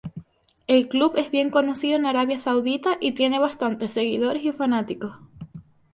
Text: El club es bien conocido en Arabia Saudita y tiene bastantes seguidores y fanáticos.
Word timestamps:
El 0.65 0.87
club 0.89 1.13
es 1.15 1.29
bien 1.29 1.51
conocido 1.51 1.95
en 1.95 2.07
Arabia 2.07 2.39
Saudita 2.39 2.97
y 2.99 3.11
tiene 3.11 3.37
bastantes 3.37 3.93
seguidores 3.93 4.43
y 4.43 4.51
fanáticos. 4.51 5.13